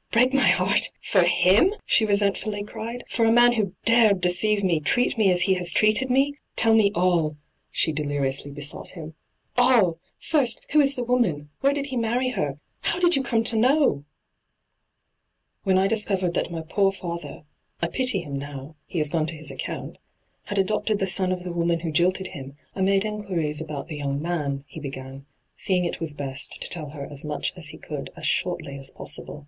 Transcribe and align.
'Break 0.14 0.32
my 0.32 0.46
heart— 0.48 0.88
for 1.10 1.24
him 1.24 1.66
f 1.70 1.74
she 1.84 2.06
resentfully 2.06 2.64
cried.' 2.64 3.04
For 3.10 3.26
a 3.26 3.30
man 3.30 3.52
who 3.52 3.74
dared 3.84 4.22
deceive 4.22 4.64
me, 4.64 4.80
treat 4.80 5.18
me 5.18 5.30
as 5.30 5.42
he 5.42 5.52
has 5.56 5.70
treated 5.70 6.08
me? 6.10 6.32
Tell 6.56 6.72
me 6.74 6.90
all,' 6.94 7.32
hyGoogIc 7.32 7.68
ENTRAPPED 7.68 7.76
241 7.76 7.78
she 7.84 7.92
deliriously 8.14 8.50
besought 8.50 8.88
him 8.92 9.14
—'all 9.58 9.98
I 9.98 10.22
Firat, 10.24 10.56
who 10.70 10.80
IB 10.80 10.94
the 10.96 11.04
woman? 11.04 11.50
Where 11.60 11.74
did 11.74 11.88
he 11.88 11.98
marry 11.98 12.30
her? 12.30 12.56
How 12.80 12.98
did 12.98 13.14
you 13.14 13.22
come 13.22 13.44
to 13.44 13.56
know 13.58 13.90
V' 13.94 14.04
When 15.64 15.76
I 15.76 15.86
discovered 15.86 16.32
that 16.32 16.50
my 16.50 16.62
poor 16.62 16.90
father— 16.90 17.44
I 17.82 17.88
pity 17.88 18.20
him 18.22 18.32
now, 18.32 18.76
he 18.86 19.00
has 19.00 19.10
gone 19.10 19.26
to 19.26 19.36
his 19.36 19.50
account— 19.50 19.98
had 20.46 20.56
adopted 20.56 20.98
the 20.98 21.06
son 21.06 21.30
of 21.30 21.42
the 21.44 21.52
woman 21.52 21.80
who 21.80 21.92
jilted 21.92 22.28
him, 22.28 22.56
I 22.74 22.80
made 22.80 23.04
inquiries 23.04 23.60
about 23.60 23.88
the 23.88 23.96
young 23.96 24.22
man,* 24.22 24.64
he 24.66 24.80
began, 24.80 25.26
seeing 25.56 25.84
it 25.84 26.00
was 26.00 26.14
best 26.14 26.58
to 26.62 26.70
tell 26.70 26.88
her 26.96 27.04
as 27.04 27.22
mach 27.22 27.52
as 27.54 27.68
he 27.68 27.76
could 27.76 28.08
as 28.16 28.26
shortly 28.26 28.78
as 28.78 28.90
possible. 28.90 29.46